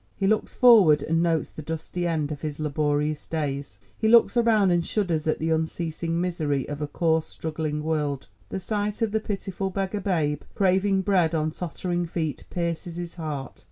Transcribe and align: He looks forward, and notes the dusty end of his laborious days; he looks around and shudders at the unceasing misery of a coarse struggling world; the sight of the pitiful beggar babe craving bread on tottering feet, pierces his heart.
He 0.17 0.25
looks 0.25 0.55
forward, 0.55 1.03
and 1.03 1.21
notes 1.21 1.51
the 1.51 1.61
dusty 1.61 2.07
end 2.07 2.31
of 2.31 2.41
his 2.41 2.59
laborious 2.59 3.27
days; 3.27 3.77
he 3.95 4.07
looks 4.07 4.35
around 4.35 4.71
and 4.71 4.83
shudders 4.83 5.27
at 5.27 5.37
the 5.37 5.51
unceasing 5.51 6.19
misery 6.19 6.67
of 6.67 6.81
a 6.81 6.87
coarse 6.87 7.27
struggling 7.27 7.83
world; 7.83 8.27
the 8.49 8.59
sight 8.59 9.03
of 9.03 9.11
the 9.11 9.19
pitiful 9.19 9.69
beggar 9.69 10.01
babe 10.01 10.41
craving 10.55 11.03
bread 11.03 11.35
on 11.35 11.51
tottering 11.51 12.07
feet, 12.07 12.45
pierces 12.49 12.95
his 12.95 13.13
heart. 13.13 13.59